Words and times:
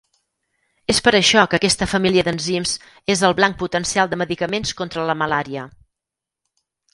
És 0.93 1.01
per 1.07 1.11
això 1.17 1.43
que 1.51 1.57
aquesta 1.59 1.87
família 1.91 2.23
d'enzims 2.27 2.73
és 3.15 3.21
el 3.29 3.37
blanc 3.41 3.59
potencial 3.61 4.11
de 4.15 4.19
medicaments 4.23 4.75
contra 4.81 5.05
la 5.11 5.17
malària. 5.21 5.69